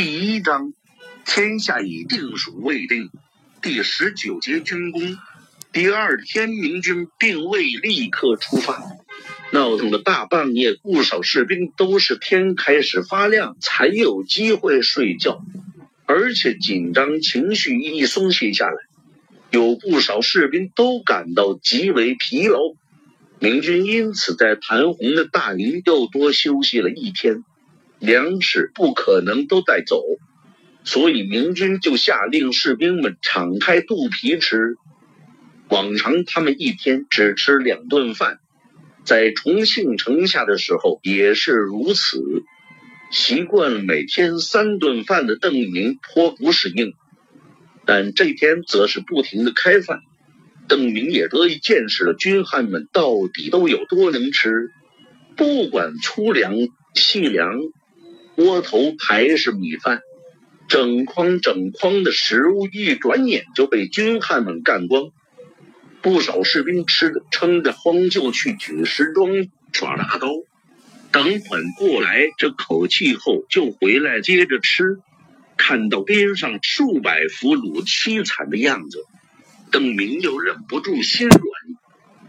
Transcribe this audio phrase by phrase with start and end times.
[0.00, 0.74] 第一章，
[1.26, 3.10] 天下已定属未定。
[3.60, 5.18] 第十九节军功。
[5.72, 8.80] 第二天，明军并未立刻出发，
[9.50, 15.42] 闹腾了大半夜，不少士兵都是天开始发亮才有机会睡觉，
[16.06, 18.76] 而且紧张情绪一松懈下来，
[19.50, 22.60] 有不少士兵都感到极为疲劳。
[23.40, 27.42] 明军因此在谭红的大营又多休息了一天。
[27.98, 30.02] 粮食不可能都带走，
[30.84, 34.76] 所以明军就下令士兵们敞开肚皮吃。
[35.68, 38.38] 往常他们一天只吃两顿饭，
[39.04, 42.22] 在重庆城下的时候也是如此。
[43.10, 46.94] 习惯了每天三顿饭的邓明颇不适应，
[47.84, 50.00] 但这天则是不停的开饭。
[50.68, 54.70] 邓明也得以见识了军汉们到底都有多能吃，
[55.36, 56.54] 不管粗粮
[56.94, 57.58] 细粮。
[58.38, 60.00] 窝头还是米饭，
[60.68, 65.10] 整筐整筐的食物，一转眼就被军汉们干光。
[66.02, 70.28] 不少士兵吃的撑着慌，就去举石桩耍大刀。
[71.10, 75.00] 等缓过来这口气后，就回来接着吃。
[75.56, 79.04] 看到边上数百俘虏凄惨的样子，
[79.72, 81.40] 邓明又忍不住心软，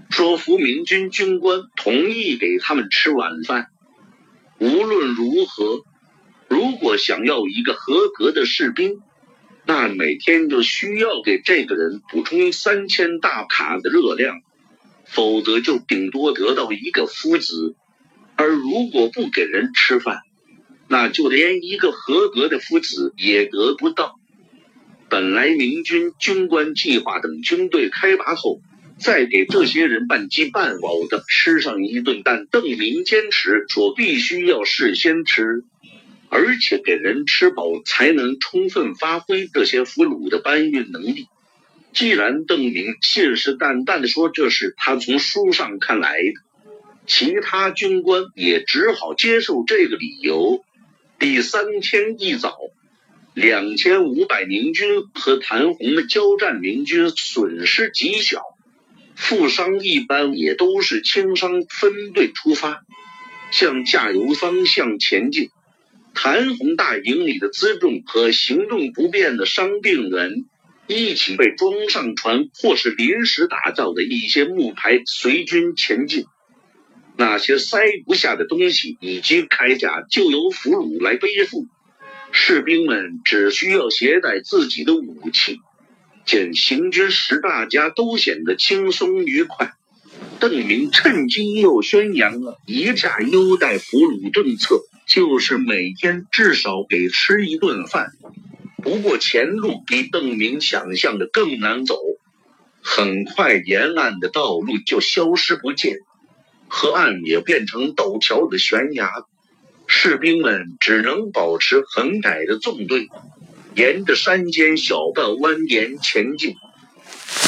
[0.10, 3.68] 说服明军军官同意给他们吃晚饭。
[4.58, 5.84] 无论如何。
[6.50, 9.02] 如果想要一个合格的士兵，
[9.66, 14.42] 那每天就需要给这个人补充三千大卡的热量，
[15.06, 17.76] 否则就顶多得到一个夫子。
[18.36, 20.22] 而如果不给人吃饭，
[20.88, 24.16] 那就连一个合格的夫子也得不到。
[25.08, 28.62] 本来明军军官计划等军队开拔后，
[28.98, 35.64] 再给这些人半饥半饱的吃上一顿，但邓明坚持说必须要事先吃。
[36.30, 41.28] 而且给人吃饱，才能充分发挥这些俘虏的搬运能力。
[41.92, 46.34] 既然邓明信誓旦旦地说这是他从书上看来的，
[47.08, 50.64] 其他军官也只好接受这个理由。
[51.18, 52.56] 第三天一早，
[53.34, 58.44] 两千五百明军和谭红的交战，明军损失极小，
[59.16, 62.84] 负伤一般也都是轻伤，分队出发，
[63.52, 65.50] 向下游方向前进。
[66.22, 70.48] 谭红大营里的辎重和行动不便的伤病人，
[70.86, 76.26] 一起被装上船，或是临时打造的一些木排随军前进。
[77.16, 81.68] 那些塞不下的东西以及铠甲，就由俘虏来背负。
[82.34, 85.60] 士兵们只需要携带自己的武器。
[86.26, 89.72] 见行军时大家都显得轻松愉快，
[90.42, 94.82] 邓明趁机又宣扬了一下优待俘虏政策。
[95.10, 98.12] 就是每天至少给吃一顿饭，
[98.84, 102.00] 不过前路比邓明想象的更难走。
[102.84, 105.98] 很快，沿岸的道路就消失不见，
[106.68, 109.10] 河岸也变成陡峭的悬崖，
[109.88, 113.08] 士兵们只能保持很窄的纵队，
[113.76, 116.54] 沿着山间小道蜿蜒前进。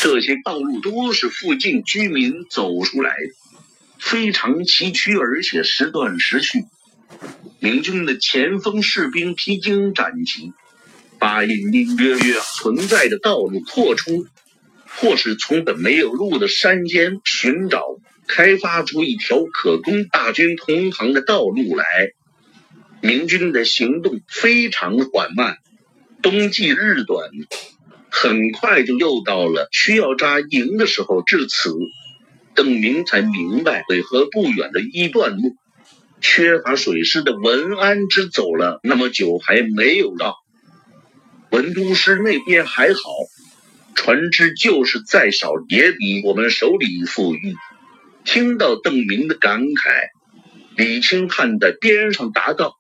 [0.02, 3.36] 这些道路都是附近居民走出来的，
[4.00, 6.64] 非常崎岖，而且时断时续。
[7.60, 10.54] 明军的前锋士兵披荆斩棘，
[11.20, 14.26] 把隐隐约约存在的道路扩充，
[14.88, 17.84] 或是从本没有路的山间寻找，
[18.28, 21.86] 开发出一条可供大军通航的道路来。
[23.02, 25.58] 明军的行动非常缓慢，
[26.22, 27.30] 冬季日短，
[28.10, 31.22] 很快就又到了需要扎营的时候。
[31.24, 31.76] 至此，
[32.56, 35.56] 邓明才明白北河不远的一段路。
[36.22, 40.38] 缺乏水师的文安之走了那么久还没有到，
[41.50, 43.00] 文都师那边还好，
[43.96, 47.56] 船只就是再少也比我们手里富裕。
[48.24, 50.10] 听到邓明的感慨，
[50.78, 52.78] 李清汉在边上答道：“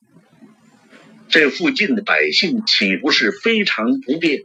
[1.28, 4.44] 这附近的百姓岂不是非常不便？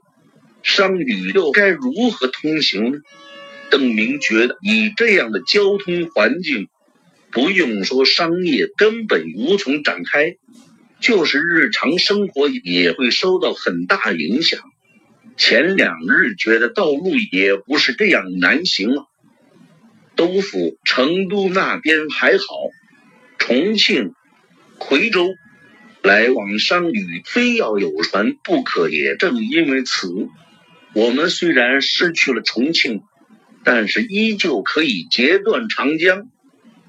[0.62, 2.98] 商旅又该如何通行呢？”
[3.68, 6.68] 邓明觉得以这样的交通环境。
[7.36, 10.36] 不用说，商业根本无从展开，
[11.00, 14.60] 就是日常生活也会受到很大影响。
[15.36, 19.04] 前两日觉得道路也不是这样难行了。
[20.14, 22.44] 都府、成都那边还好，
[23.36, 24.14] 重庆、
[24.78, 25.28] 夔州
[26.02, 28.88] 来往商旅非要有船不可。
[28.88, 30.08] 也正因为此，
[30.94, 33.02] 我们虽然失去了重庆，
[33.62, 36.30] 但是依旧可以截断长江。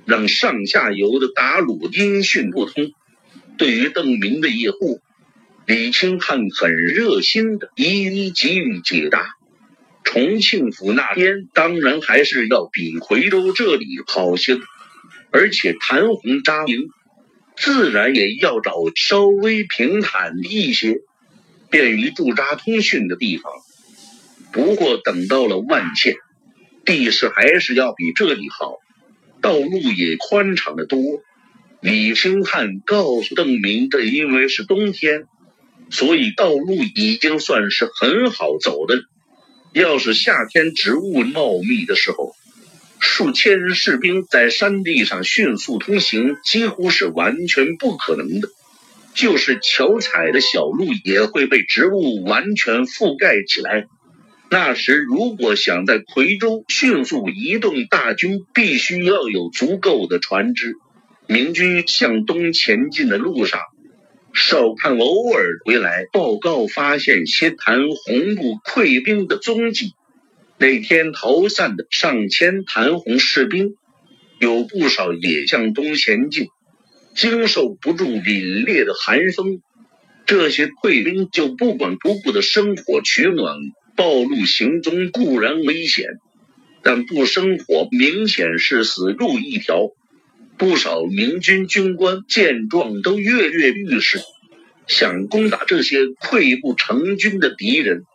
[0.07, 2.94] 让上下游的打虏音讯不通。
[3.57, 5.01] 对于邓明的疑惑，
[5.65, 9.36] 李清汉很热心的一一给予解答。
[10.04, 14.57] 重庆府那边当然还是要比回州这里好些，
[15.31, 16.88] 而且谭红扎营，
[17.57, 21.01] 自然也要找稍微平坦一些、
[21.69, 23.51] 便于驻扎通讯的地方。
[24.53, 26.15] 不过等到了万县，
[26.86, 28.77] 地势还是要比这里好，
[29.42, 31.00] 道路也宽敞得多。
[31.80, 35.25] 李兴汉告诉邓明，这因为是冬天，
[35.89, 39.04] 所以道路已经算是很好走的。
[39.74, 42.34] 要是夏天植物茂密的时候，
[43.00, 48.50] 数千士兵在山地上迅速通行几乎是完全不可能的。
[49.13, 53.88] 就是巧踩的小路也会被植物完全覆盖起来。
[54.50, 60.76] 那时如果想在夔州迅速移动大军，必须要有足够的船只。
[61.28, 63.60] 明军向东前进的路上。
[64.34, 69.94] 少看偶尔回来报告，发现些谭红部溃兵的踪迹。
[70.60, 73.76] 那天逃散的上千谭红士兵，
[74.40, 76.48] 有不少也向东前进，
[77.16, 79.62] 经受不住凛冽的寒风。
[80.26, 83.56] 这些溃兵就不管不顾的生火取暖，
[83.98, 86.20] 暴露行踪固然危险，
[86.84, 89.92] 但不生火明显是死路一条。
[90.58, 94.20] 不少明军军官见状，都跃跃欲试，
[94.88, 98.06] 想攻打这些溃不成军的敌人，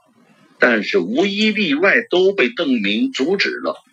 [0.58, 3.84] 但是无一例外都被邓明阻止了。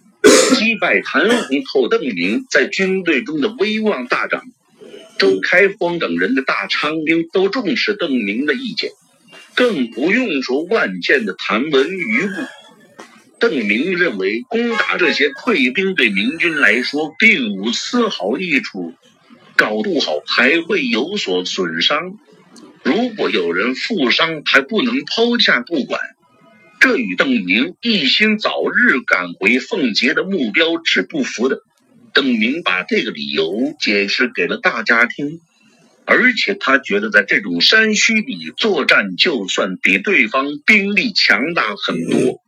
[0.56, 4.44] 击败谭红后，邓明在军队中的威望大涨，
[5.20, 8.92] 周开荒等人的大昌兵都重视邓明的意见，
[9.60, 12.34] 更不用说万箭的谭文余部。
[13.40, 18.94] 邓明认为，攻打这些溃兵对明军来说并无丝毫益处，
[19.58, 22.18] 搞不好还会有所损伤。
[22.84, 26.00] 如果有人负伤，还不能抛下不管，
[26.80, 31.64] 这与邓明一心早日赶回奉节的目标是不符的。
[32.14, 35.42] 邓明把这个理由解释给了大家听，
[36.12, 42.42] 而且他觉得在这种山区里作战，就算比对方兵力强大很多。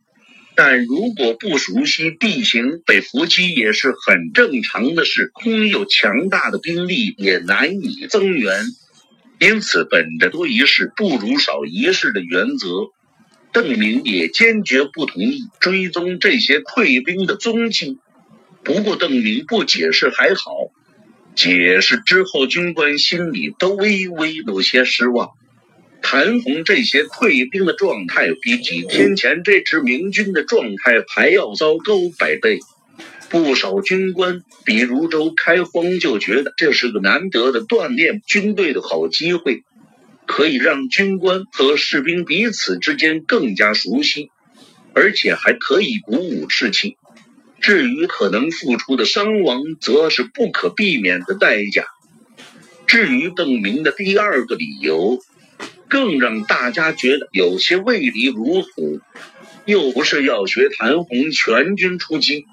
[0.56, 5.30] 但如果不熟悉地形，被伏击也是很正常的事。
[5.32, 8.64] 空有强大的兵力，也难以增援。
[9.38, 12.66] 因此，本着多一事不如少一事的原则，
[13.52, 18.00] 邓明也坚决不同意追踪这些溃兵的踪迹。
[18.64, 20.50] 不过，邓明不解释还好，
[21.34, 25.30] 解释之后，军官心里都微微有些失望。
[26.02, 32.58] 谭红这些退兵的状态，比几天前这支明军的状态还要糟糕百倍。
[33.30, 39.62] 不少军官，比如周开荒，就觉得这是个难得的锻炼军队的好机会，
[40.26, 44.30] 可以让军官和士兵彼此之间更加熟悉，
[44.92, 46.96] 而且还可以鼓舞士气。
[47.62, 51.86] 至于可能付出的伤亡，则是不可避免的代价。
[52.86, 55.18] 至于邓明的第二个理由。
[55.88, 59.02] 更让大家觉得有些畏敌如虎，
[59.66, 62.46] 又不是要学谭红全军出击，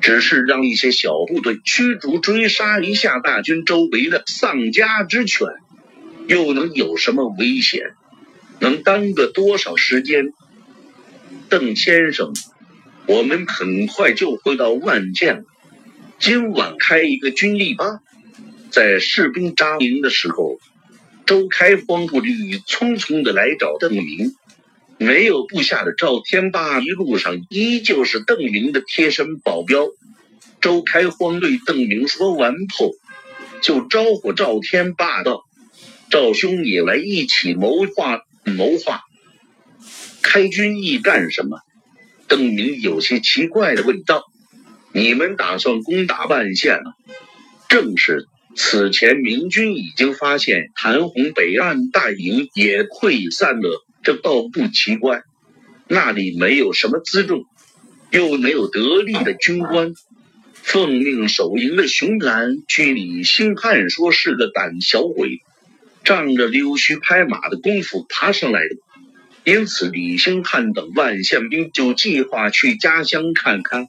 [0.00, 5.46] 只是让一些小部队驱逐追杀一下大军周围的丧家之犬，
[6.26, 7.92] 又能有什么危险？
[8.58, 10.32] 能耽搁多少时间？
[11.48, 12.32] 邓先生，
[13.06, 15.44] 我们很快就会到万县了，
[16.18, 18.00] 今晚开一个军例吧。
[18.70, 20.58] 在士兵扎营的时候。
[21.24, 24.34] 周开荒步履匆匆的来找邓明，
[24.98, 29.86] 没有部下的赵天霸一路上依旧是邓明的贴身保镖。
[30.60, 32.90] 周开荒对邓明说完后，
[33.62, 35.44] 就招呼赵天霸道
[36.10, 39.02] ：“赵兄也来一起谋划谋划，
[40.22, 41.60] 开军议干什么？”
[42.32, 44.24] 邓明有些奇怪的问道
[44.94, 46.94] ：“你们打算攻打万县了？”
[47.68, 48.26] 正是。
[48.56, 55.24] 此前明军已经发现谭红北岸大营也溃散了，这倒不奇怪。
[55.88, 57.44] 那里没有什么辎重，
[58.10, 59.92] 又没有得力的军官。
[60.54, 65.42] 奉命守营的熊兰，据李兴汉说是个胆小鬼，
[66.02, 68.76] 仗着溜须拍马的功夫爬上来的。
[69.44, 73.88] 因此，李兴汉等万县兵就计划去家乡看看，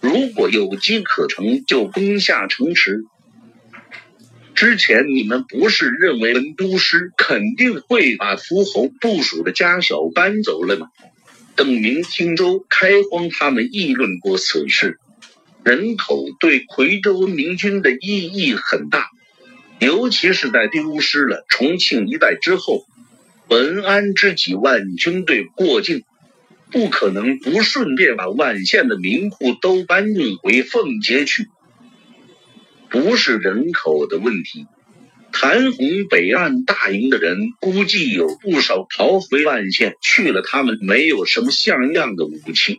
[0.00, 3.04] 如果有机可乘，就攻下城池。
[4.52, 10.88] 之前你们不是认为都师肯定会把伏侯部署的家小搬走了吗？
[11.54, 14.98] 邓明听周开荒他们议论过此事，
[15.62, 19.08] 人口对夔州明军的意义很大，
[19.78, 22.84] 尤其是在丢失了重庆一带之后，
[23.50, 26.04] 文安知几万军队过境，
[26.70, 31.48] 不可能不顺便把万县的民户都搬运回奉节去。
[32.90, 34.66] 不是人口的问题，
[35.32, 42.78] 谭红北岸大营的人估计有不少逃回万县去了，他们没有什么像样的武器。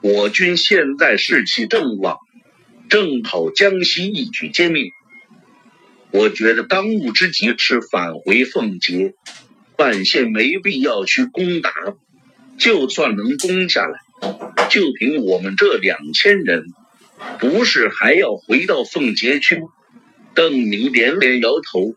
[0.00, 2.16] 我军现在士气正旺，
[2.88, 4.84] 正好江西一举歼灭。
[6.12, 9.12] 我觉得当务之急是返回奉节，
[9.78, 11.72] 万县没必要去攻打。
[12.58, 14.00] 就算能攻下来，
[14.68, 16.66] 就凭我们这两千人，
[17.38, 19.68] 不是还要回到奉节去吗？
[20.34, 21.94] 邓明连连摇头。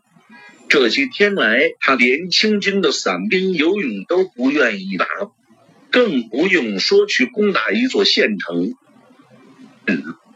[0.68, 5.06] 这些天来，他连清军的散兵游勇都不愿意打。
[5.90, 8.72] 更不用说去攻打一座县城。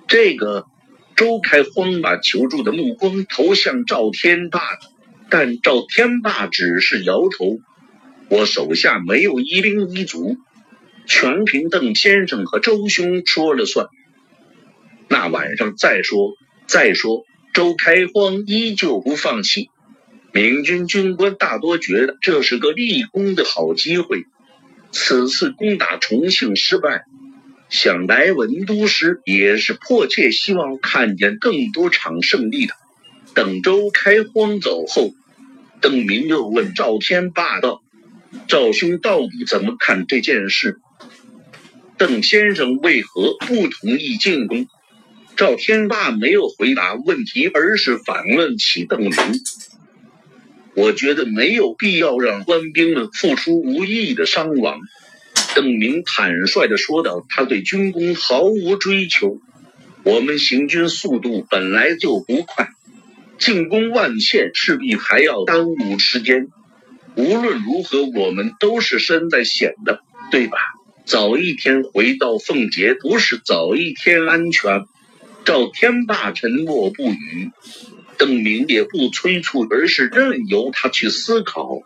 [0.07, 0.67] 这个
[1.15, 4.61] 周开荒把求助的目光投向赵天霸，
[5.31, 7.59] 但赵天霸只是摇头。
[8.29, 10.37] 我手下没有一兵一卒，
[11.07, 13.87] 全凭邓先生和周兄说了算。
[15.09, 16.35] 那晚上再说。
[16.67, 19.71] 再说，周开荒依旧不放弃。
[20.33, 24.25] 明军军官大多觉得这是个立功的好机会。
[24.91, 27.05] 此次攻打重庆失败，
[27.69, 32.75] 想来文都师也是迫切希望看见更多场胜利的。
[33.37, 35.13] 等周开荒走后，
[35.83, 37.83] 邓明又问赵天霸道
[38.49, 40.81] ：“赵兄到底怎么看这件事？
[41.99, 44.67] 邓先生为何不同意进攻？”
[45.37, 49.13] 赵天霸没有回答问题，而是反问起邓明。
[50.75, 54.81] 我觉得没有必要让官兵们付出无意义的伤亡。
[55.55, 59.39] 邓明坦率地说道：“他对军功毫无追求，
[60.05, 62.71] 我们行军速度本来就不快，
[63.39, 66.49] 进攻万县势必还要耽误时间。
[67.15, 70.01] 无论如何，我们都是身在险的，
[70.31, 70.59] 对吧？
[71.05, 74.85] 早一天回到奉节，不是早一天安全？”
[75.45, 77.51] 赵天霸沉默不语。
[78.19, 81.81] 邓明也不催促，而是任由他去思考。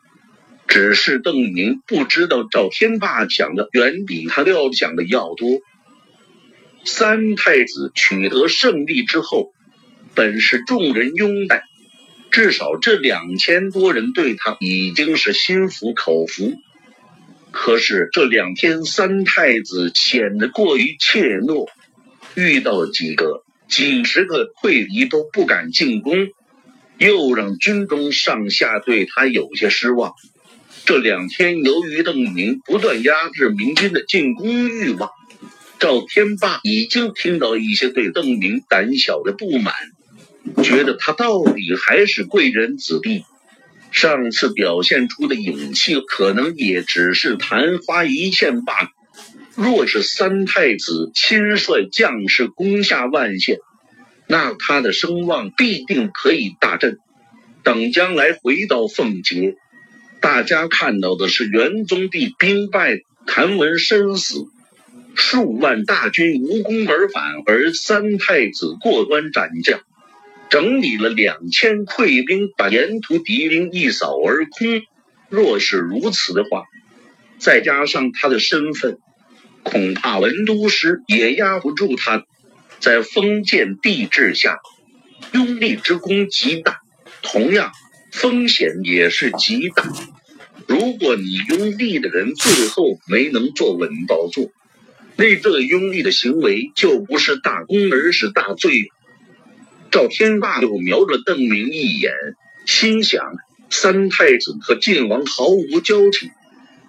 [0.66, 5.58] 只是邓明不知道，赵天霸想的远比他料想的要多。
[6.84, 9.52] 三太子取得胜利之后，
[10.14, 11.64] 本是众人拥戴，
[12.30, 16.54] 至少这两千多人对他已经是心服口服。
[17.50, 21.68] 可是这两天，三太子显得过于怯懦，
[22.34, 23.44] 遇到几个。
[23.68, 26.26] 几十个溃敌都不敢进攻，
[26.98, 30.12] 又让军中上下对他有些失望。
[30.84, 35.10] 这两天，由于邓明不断压制明军的进攻欲望，
[35.78, 39.72] 赵天霸已经听到一些对邓明胆小的不满，
[40.62, 43.24] 觉得他到底还是贵人子弟，
[43.90, 48.88] 上次表现出的勇气可能也只是昙花一现罢了。
[49.54, 53.58] 若是三太子亲率将士攻下万县，
[54.26, 56.98] 那他的声望必定可以大振。
[57.62, 59.56] 等将来回到奉节，
[60.20, 64.46] 大家看到的是元宗帝兵败，谭文身死，
[65.14, 69.80] 数万大军无功而返，而三太子过关斩将，
[70.50, 74.82] 整理了两千溃兵，把沿途敌兵一扫而空。
[75.28, 76.64] 若是如此的话，
[77.38, 78.98] 再加上他的身份。
[79.62, 82.24] 恐怕文都师也压不住他，
[82.80, 84.58] 在封建帝制下，
[85.32, 86.80] 拥立之功极大，
[87.22, 87.70] 同样
[88.10, 89.84] 风险也是极大。
[90.66, 94.50] 如果你拥立的人最后没能坐稳宝座，
[95.16, 98.88] 那这拥立的行为就不是大功，而是大罪。
[99.90, 102.12] 赵天霸又瞄了邓明一眼，
[102.64, 103.34] 心想：
[103.70, 106.30] 三太子和晋王毫无交情。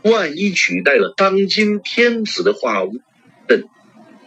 [0.03, 2.83] 万一取代了当今天子的话，
[3.47, 3.63] 嗯，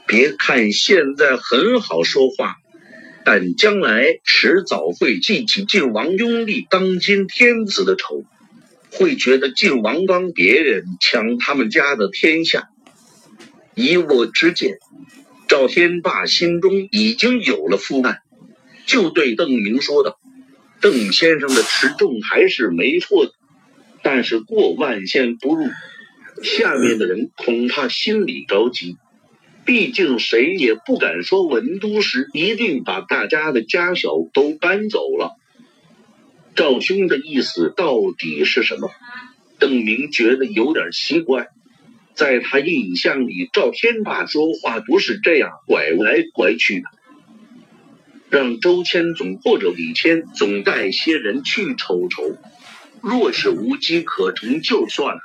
[0.07, 2.57] 别看现在很好说话，
[3.25, 8.25] 但将来迟早会记起晋王拥立当今天子的仇，
[8.91, 12.69] 会觉得晋王帮别人抢他们家的天下。
[13.77, 14.79] 以我之见，
[15.47, 18.21] 赵天霸心中已经有了负担，
[18.87, 20.19] 就对邓明说道
[20.81, 23.33] ：“邓先生的持重还是没错的。”
[24.03, 25.67] 但是过万县不入，
[26.43, 28.97] 下面的人恐怕心里着急。
[29.65, 35.37] 毕竟谁也不敢说文都师一定把大家的家小都搬走了。
[36.55, 38.91] 赵兄的意思到底是什么？
[39.59, 41.49] 邓明觉得有点奇怪。
[42.15, 46.87] 在他印象里，赵天霸说话不是这样拐来拐去的。
[48.35, 52.37] 让周千总或者李谦总带些人去瞅瞅。
[53.01, 55.21] 若是无机可乘就算了，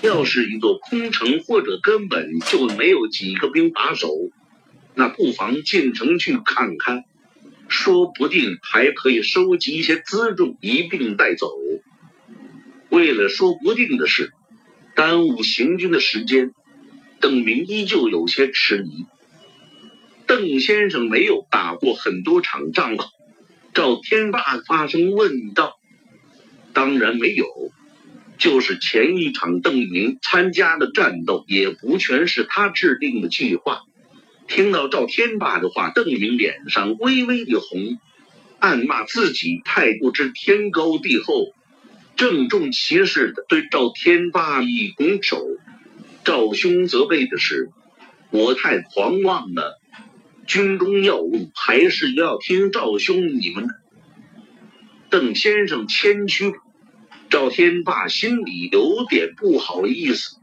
[0.00, 4.08] 要是一座空城或者根本就没有几个兵把守，
[4.94, 7.04] 那不妨进城去看看，
[7.68, 11.52] 说不定还可以收集一些辎重一并带走。
[12.88, 14.32] 为了说不定的事，
[14.96, 16.54] 耽误行军的时间，
[17.20, 19.04] 邓明依旧有些迟疑。
[20.30, 22.96] 邓先生没有打过很多场仗？
[23.74, 25.80] 赵天霸发声问道。
[26.72, 27.46] 当然没有，
[28.38, 33.80] 就是前一场邓明参加的战斗，也不全是他制定的计划。
[34.46, 37.98] 听到赵天霸的话，邓明脸上微微一红，
[38.60, 41.48] 暗骂自己太不知天高地厚，
[42.14, 45.44] 郑重其事的对赵天霸一拱手。
[46.22, 47.70] 赵兄责备的是
[48.30, 49.79] 我太狂妄了，
[50.50, 53.74] 军中要务还是要听赵兄你们的。
[55.08, 56.52] 邓先生谦虚，
[57.28, 60.38] 赵天霸心里有点不好意思。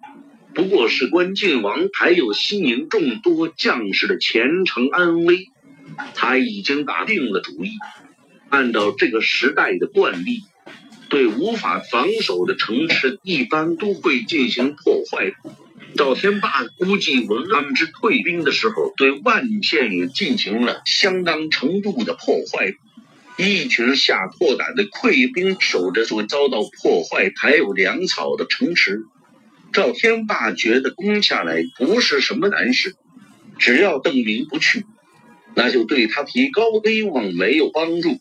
[0.55, 5.49] 不过，事关晋王还有西营众多将士的前程安危，
[6.15, 7.71] 他已经打定了主意。
[8.47, 10.43] 按照这个时代的惯例，
[11.09, 15.33] 对无法防守的城池，一般都会进行破坏。
[15.95, 22.73] 赵天霸估计文安之退兵的时候，对万县也进行了相当程度的破坏。
[23.37, 29.03] 一群下破胆的溃兵守着所遭到破坏还有粮草的城池，
[29.71, 32.95] 赵天霸觉得攻下来不是什么难事，
[33.59, 34.85] 只要邓明不去，
[35.55, 38.19] 那就对他提高威望没有帮助，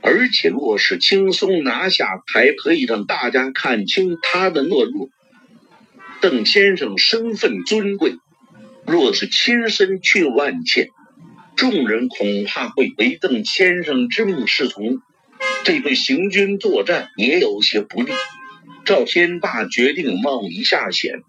[0.00, 5.10] 而且若是轻松拿下，还可以让大家看清他的懦弱。
[6.24, 8.16] 邓先生身份尊贵，
[8.86, 10.88] 若是亲身去万县。
[11.54, 15.02] 众人恐怕会为邓先生之命是从，
[15.64, 18.10] 这对行军作战也有些不利。
[18.86, 21.20] 赵天霸决定冒一下险。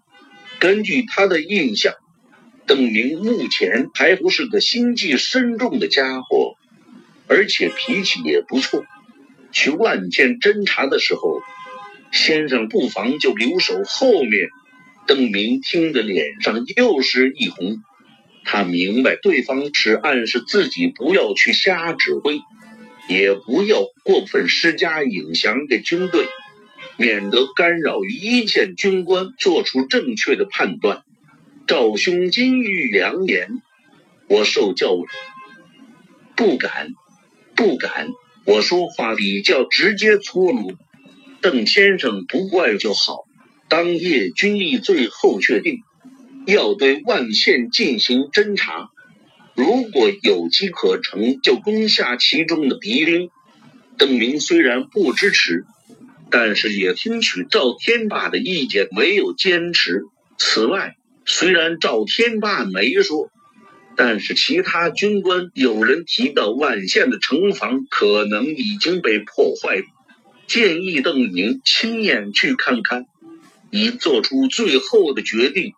[0.60, 1.96] 根据他的印象，
[2.66, 6.56] 邓明目前还不是个心计深重的家伙，
[7.28, 8.86] 而且脾气也不错。
[9.52, 11.42] 去万县侦查的时候，
[12.14, 14.48] 先生不妨就留守后面。
[15.08, 17.78] 邓明听得脸上又是一红。
[18.44, 22.42] 他明白对方是暗示自己不要去瞎指挥，
[23.10, 26.28] 也不要过分施加影响给军队，
[26.98, 31.04] 免得干扰一线军官做出正确的判断。
[31.66, 33.50] 赵兄金玉良言，
[34.28, 34.96] 我受教
[36.36, 36.90] 不敢，
[37.56, 38.10] 不敢。
[38.46, 40.76] 我说话比较直接粗鲁，
[41.42, 43.25] 邓先生不怪就好。
[43.68, 45.80] 当夜军力最后确定。
[46.46, 48.92] 要对万县进行侦查，
[49.56, 53.32] 如果有机可乘，就攻下其中的敌兵。
[53.98, 55.66] 邓明虽然不支持，
[56.30, 60.04] 但是也听取赵天霸的意见，没有坚持。
[60.38, 63.32] 此外，虽然赵天霸没说，
[63.96, 69.82] 但是其他军官有人提到万县的城防可能已经被破坏，
[70.46, 73.08] 建议邓明亲眼去看看，
[73.76, 75.74] 以做出最后的决定。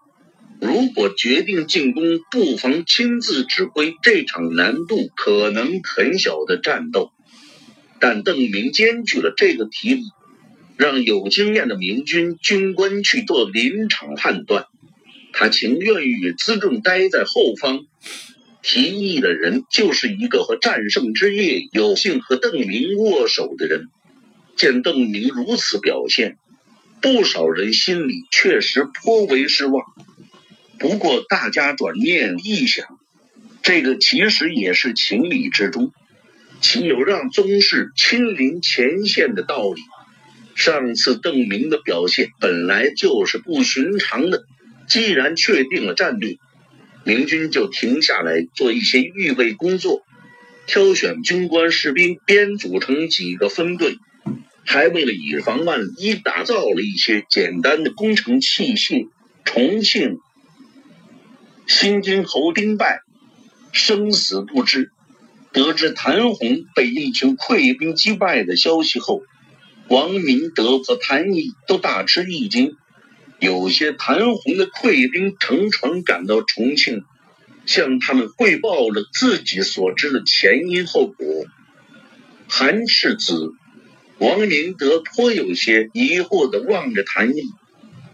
[0.61, 7.11] 如果决定进攻，不妨亲自指挥这场难度可能很小的战斗。
[7.99, 10.11] 但邓明坚拒了这个提议，
[10.77, 14.67] 让有经验的明军军官去做临场判断。
[15.33, 17.85] 他情愿与辎重待在后方。
[18.63, 23.87] 提议的人就是一个和战胜之夜有幸和邓明握手的人。
[24.57, 26.37] 见邓明如此表现，
[27.01, 29.83] 不少人心里确实颇为失望。
[30.79, 32.85] 不过，大家转念一想，
[33.63, 35.91] 这个其实也是情理之中，
[36.61, 39.81] 岂有让宗室亲临前线的道理？
[40.55, 44.45] 上次邓明的表现本来就是不寻常的，
[44.87, 46.37] 既然确定了战略，
[47.03, 50.01] 明军就停下来做一些预备工作，
[50.65, 53.97] 挑选军官士兵，编组成几个分队，
[54.67, 59.07] 还为了以防万一，打造了一些简单的工程器械。
[59.45, 60.19] 重庆。
[61.65, 62.99] 新津侯丁拜
[63.71, 64.91] 生死不知，
[65.53, 69.21] 得知谭红被一群溃兵击败的消息后，
[69.87, 72.75] 王明德和谭毅都大吃一惊。
[73.39, 77.03] 有些谭红的溃兵乘船赶到重庆，
[77.65, 81.45] 向他们汇报了自己所知的前因后果。
[82.49, 83.51] 韩世子
[84.19, 87.43] 王明德颇有些疑惑地望着谭毅，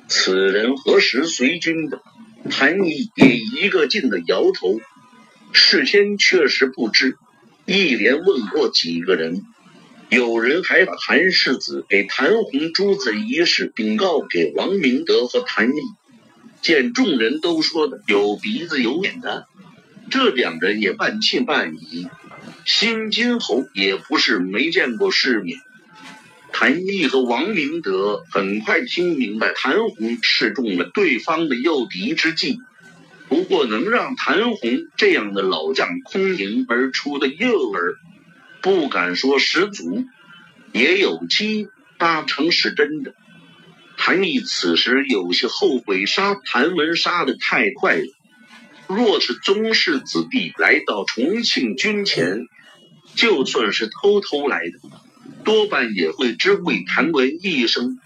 [0.10, 2.02] 此人何时随军的？
[2.50, 4.82] 谭毅也一个劲的摇头，
[5.54, 7.16] 事先确实不知，
[7.66, 9.44] 一连问过几个人，
[10.10, 15.80] 有人还把谭世子给谭红珠子一事禀告给王明德和谭毅，
[16.62, 19.48] 见众人都说的有鼻子有眼的，
[20.10, 22.10] 这两人也半信半疑。
[22.66, 25.60] 新金侯也不是没见过世面。
[26.54, 32.60] 谭毅和王明德很快听明白，谭红是中了对方的诱敌之计。
[33.28, 34.60] 不过，能让谭红
[34.96, 37.96] 这样的老将空营而出的诱饵，
[38.62, 40.06] 不敢说十足，
[40.72, 43.16] 也有七八成是真的。
[43.98, 48.06] 谭毅此时有些后悔杀谭文杀的太快了。
[48.88, 52.46] 若是宗室子弟来到重庆军前，
[53.16, 55.03] 就算是偷偷来的。
[55.44, 58.00] 多半也会知会谭文一声。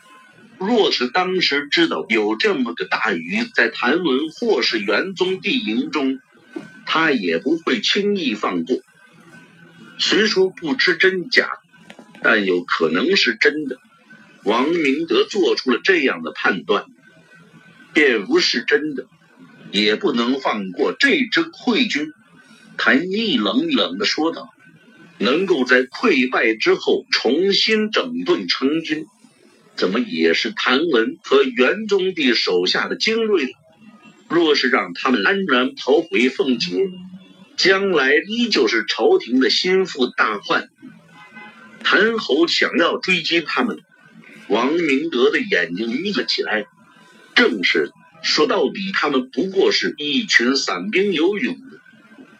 [0.60, 6.19] 若是当时知道有这么个大鱼在谭文或是元宗帝营中，
[6.86, 8.80] 他也不会轻易放过。
[10.00, 11.50] 虽说不知真假，
[12.23, 13.78] 但有可能是真的。
[14.43, 16.86] 王明德做出了这样的判断，
[17.93, 19.06] 便不是真的，
[19.71, 22.13] 也不能放过这支溃军。
[22.78, 24.54] 谭毅冷冷的说道。
[25.19, 29.06] 能够在溃败之后重新整顿成军，
[29.75, 33.53] 怎么也是谭文和元宗帝手下的精锐。
[34.30, 36.89] 若是让他们安然逃回奉节，
[37.56, 40.69] 将来依旧是朝廷的心腹大患。
[41.84, 43.80] 谭侯想要追击他们，
[44.49, 46.65] 王明德的眼睛眯了起来。
[47.36, 51.58] 正是，说到底，他们不过是一群散兵游勇。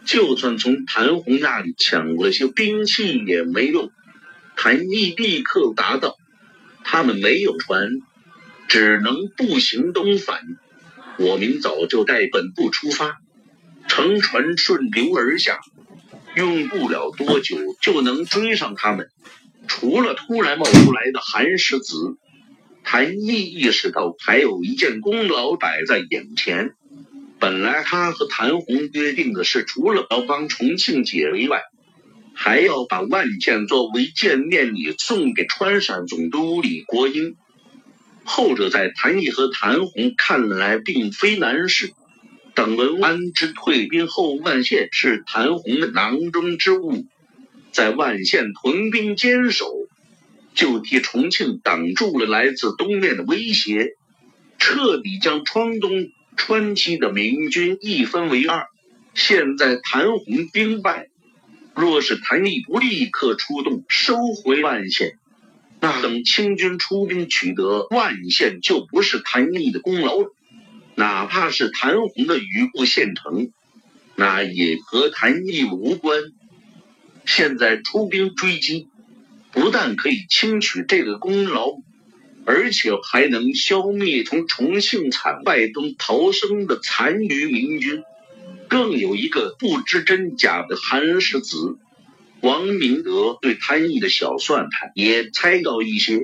[0.08, 3.91] 就算从谭红那里抢了些兵器也没用。
[4.56, 6.15] 谭毅立刻答道
[6.84, 7.89] ：“他们没有船，
[8.70, 10.39] 只能步行东返。
[11.20, 13.17] 我明早就带本部出发，
[13.89, 15.60] 乘船顺流而下，
[16.36, 19.10] 用不了多久就能追上他们。”
[19.67, 22.15] 除了突然冒出来的韩世子，
[22.86, 26.77] 谭毅意识到还有一件功劳摆在眼前。
[27.39, 31.62] 本来他和谭红约定的是，除了要帮重庆解围外，
[32.34, 37.36] 还要把万茜作为见面礼送给川陕总督李国英。
[38.23, 41.91] 后者在谭毅和谭红看来并非难事。
[42.56, 47.06] 等文安之退兵后，万县是谭红的囊中之物，
[47.71, 49.71] 在万县屯兵坚守，
[50.56, 53.91] 就替重庆挡住了来自东面的威胁，
[54.58, 56.10] 彻底将川东。
[56.38, 58.67] 川西的明军一分为二，
[59.13, 61.10] 现在谭红兵败，
[61.76, 65.17] 若是谭毅不立刻出动收回万县，
[65.82, 70.34] 那等清军出兵取得万县，就不是谭毅的功劳了。
[70.95, 73.52] 哪怕是谭红的余部县城，
[74.15, 76.19] 那也和谭毅无关。
[77.26, 78.88] 现在出兵追击，
[79.52, 81.73] 不但可以轻取这个功劳。
[82.50, 88.04] 而且还能消灭从重庆惨败中逃生的残余明军，
[88.70, 91.78] 更有一个不知真假的韩世子。
[92.40, 96.22] 王明德对谭毅的小算盘也猜到一些，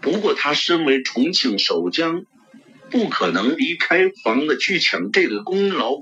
[0.00, 2.24] 不过他身为重庆守将，
[2.90, 5.98] 不可能离开房子去抢这个功劳，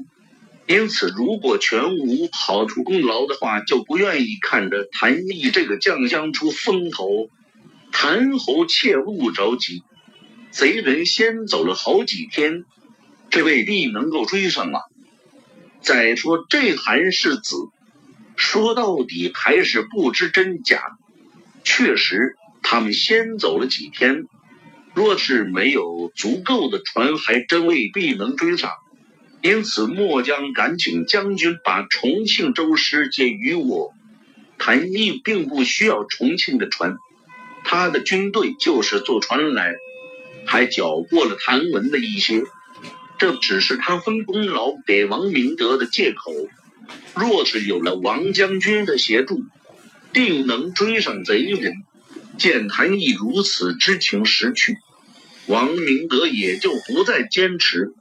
[0.68, 7.28] 因此如果全无好处功劳的话，就不愿意看着谭毅这个将相出风头。
[7.92, 9.82] 谭侯切勿着急，
[10.50, 12.64] 贼人先走了好几天，
[13.30, 14.80] 这未必能够追上啊。
[15.80, 17.56] 再说这韩世子，
[18.36, 20.82] 说到底还是不知真假。
[21.64, 24.24] 确实，他们先走了几天，
[24.94, 28.72] 若是没有足够的船，还真未必能追上。
[29.42, 33.94] 因此，末将敢请将军把重庆州师借于我。
[34.58, 36.96] 谭毅并不需要重庆的船。
[37.64, 39.74] 他的军队就是坐船来，
[40.46, 42.42] 还缴过了谭文的一些，
[43.18, 46.32] 这只是他分功劳给王明德的借口。
[47.14, 49.44] 若是有了王将军的协助，
[50.12, 51.74] 定能追上贼人。
[52.38, 54.78] 见谭毅如此知情识趣，
[55.46, 57.92] 王明德也就不再坚持，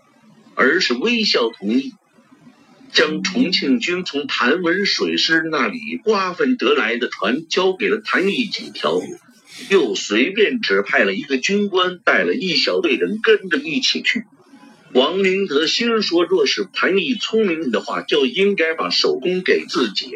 [0.56, 1.93] 而是微笑同意，
[2.93, 9.02] 将重庆军从谭文水师那里瓜分得来的船交给了谭毅几条。
[9.69, 14.24] 又随便指派了一个军官，带了一小队人跟着一起去。
[14.93, 20.08] 王明德心说：若是谭毅聪明的话，就应该把首功给自己；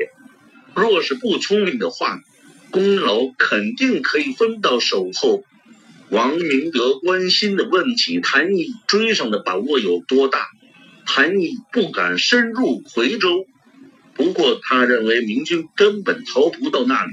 [0.73, 2.21] 若是不聪明的话，
[2.71, 5.43] 功劳肯定可以分到手后。
[6.09, 10.47] 王明德关心的问起谭毅追上的把握有多大。
[11.05, 13.45] 谭毅不敢深入夔州，
[14.15, 17.11] 不过他认为明军根本逃不到那里。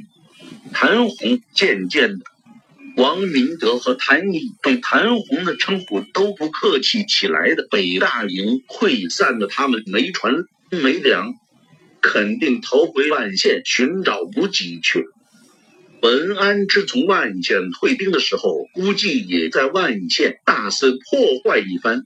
[0.73, 2.25] 谭红渐渐的，
[2.97, 7.67] 王明德和谭毅对谭红的称呼都不客气起来的。
[7.71, 10.35] 北大营溃散的他们没船
[10.71, 11.35] 没粮，
[12.01, 15.05] 肯定逃回万县寻找补给去。
[16.03, 22.05] 文安之从万县退兵的时候，估计也在万县大肆破坏一番，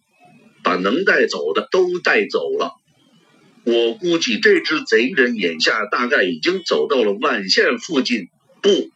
[0.64, 2.72] 把能带走的都带走了。
[3.64, 8.28] 我估计这支贼人眼下大概已经走到了万县附近。
[8.64, 8.90] 不，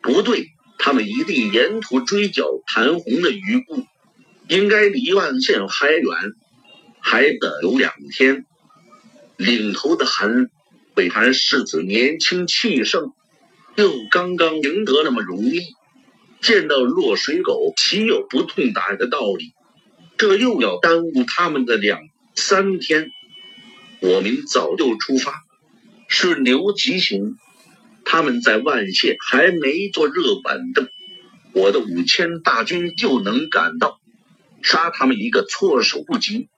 [0.00, 3.84] 不对，他们一定沿途追剿谭红的余部，
[4.48, 6.06] 应该离万县还远，
[7.00, 8.46] 还得有两天。
[9.36, 10.48] 领头的韩
[10.94, 13.12] 北韩世子年轻气盛。
[13.76, 15.60] 又刚刚赢得那么容易，
[16.40, 19.52] 见到落水狗，岂有不痛打的道理？
[20.16, 22.00] 这又要耽误他们的两
[22.34, 23.10] 三天。
[24.00, 25.44] 我们早就出发，
[26.08, 27.36] 顺流急行。
[28.12, 30.88] 他们在万县还没做热板凳
[31.52, 34.00] 我的五千大军就能赶到
[34.62, 36.48] 杀他们一个措手不及。